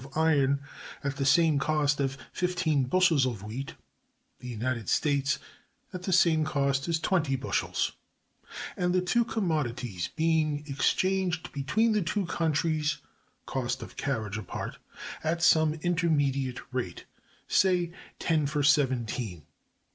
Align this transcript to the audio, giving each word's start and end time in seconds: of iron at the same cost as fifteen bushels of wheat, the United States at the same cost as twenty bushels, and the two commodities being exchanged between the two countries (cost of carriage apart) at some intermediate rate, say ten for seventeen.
of 0.03 0.17
iron 0.17 0.59
at 1.03 1.17
the 1.17 1.25
same 1.27 1.59
cost 1.59 1.99
as 1.99 2.17
fifteen 2.33 2.85
bushels 2.85 3.23
of 3.27 3.43
wheat, 3.43 3.75
the 4.39 4.47
United 4.47 4.89
States 4.89 5.37
at 5.93 6.01
the 6.01 6.11
same 6.11 6.43
cost 6.43 6.87
as 6.89 6.99
twenty 6.99 7.35
bushels, 7.35 7.91
and 8.75 8.95
the 8.95 9.01
two 9.01 9.23
commodities 9.23 10.09
being 10.15 10.63
exchanged 10.65 11.51
between 11.53 11.91
the 11.91 12.01
two 12.01 12.25
countries 12.25 12.97
(cost 13.45 13.83
of 13.83 13.95
carriage 13.95 14.39
apart) 14.39 14.79
at 15.23 15.43
some 15.43 15.75
intermediate 15.83 16.61
rate, 16.73 17.05
say 17.47 17.91
ten 18.17 18.47
for 18.47 18.63
seventeen. 18.63 19.43